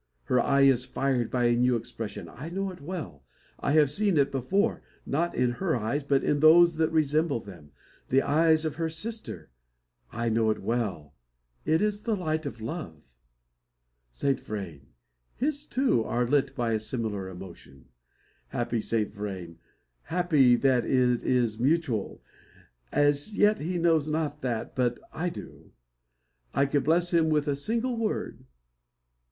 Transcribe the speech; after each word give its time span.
Her 0.23 0.39
eye 0.39 0.61
is 0.61 0.83
fired 0.83 1.29
by 1.29 1.43
a 1.43 1.55
new 1.55 1.75
expression. 1.75 2.27
I 2.27 2.49
know 2.49 2.71
it 2.71 2.81
well. 2.81 3.23
I 3.59 3.73
have 3.73 3.91
seen 3.91 4.17
it 4.17 4.31
before; 4.31 4.81
not 5.05 5.35
in 5.35 5.51
her 5.61 5.75
eyes, 5.75 6.01
but 6.03 6.23
in 6.23 6.39
those 6.39 6.77
that 6.77 6.89
resemble 6.91 7.39
them: 7.39 7.69
the 8.09 8.23
eyes 8.23 8.65
of 8.65 8.77
her 8.77 8.89
sister. 8.89 9.51
I 10.11 10.27
know 10.27 10.49
it 10.49 10.59
well. 10.63 11.13
It 11.65 11.83
is 11.83 12.01
the 12.01 12.15
light 12.15 12.47
of 12.47 12.59
love! 12.61 13.03
Saint 14.11 14.39
Vrain! 14.39 14.87
His, 15.35 15.67
too, 15.67 16.03
are 16.03 16.25
lit 16.25 16.55
by 16.55 16.71
a 16.71 16.79
similar 16.79 17.29
emotion! 17.29 17.85
Happy 18.47 18.81
Saint 18.81 19.13
Vrain! 19.13 19.59
Happy 20.05 20.55
that 20.55 20.83
it 20.83 21.21
is 21.21 21.59
mutual. 21.59 22.23
As 22.91 23.37
yet 23.37 23.59
he 23.59 23.77
knows 23.77 24.07
not 24.09 24.41
that, 24.41 24.75
but 24.75 24.97
I 25.13 25.29
do. 25.29 25.73
I 26.55 26.65
could 26.65 26.85
bless 26.85 27.13
him 27.13 27.29
with 27.29 27.47
a 27.47 27.55
single 27.55 27.95
word. 27.97 28.45